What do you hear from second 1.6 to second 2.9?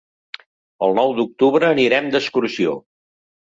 anirem d'excursió.